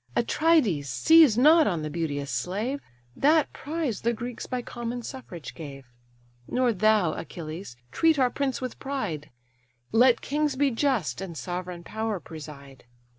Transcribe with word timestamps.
Atrides, 0.17 0.89
seize 0.89 1.37
not 1.37 1.67
on 1.67 1.83
the 1.83 1.89
beauteous 1.91 2.31
slave; 2.31 2.79
That 3.15 3.53
prize 3.53 4.01
the 4.01 4.13
Greeks 4.13 4.47
by 4.47 4.63
common 4.63 5.03
suffrage 5.03 5.53
gave: 5.53 5.85
Nor 6.47 6.73
thou, 6.73 7.13
Achilles, 7.13 7.77
treat 7.91 8.17
our 8.17 8.31
prince 8.31 8.61
with 8.61 8.79
pride; 8.79 9.29
Let 9.91 10.21
kings 10.21 10.55
be 10.55 10.71
just, 10.71 11.21
and 11.21 11.37
sovereign 11.37 11.83
power 11.83 12.19
preside. 12.19 12.85